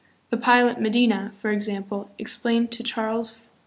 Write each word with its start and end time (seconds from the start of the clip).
The 0.31 0.37
pilot, 0.37 0.81
Medina, 0.81 1.31
for 1.37 1.51
example, 1.51 2.09
explained 2.17 2.71
to 2.71 2.81
Charles 2.81 3.37
V. 3.37 3.49